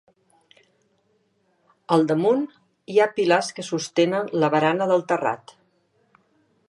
Al 1.97 2.07
damunt 2.11 2.41
hi 2.93 2.97
ha 2.99 3.07
pilars 3.19 3.53
que 3.59 3.67
sostenen 3.71 4.35
la 4.45 4.53
barana 4.57 4.89
del 4.93 5.05
terrat. 5.13 5.55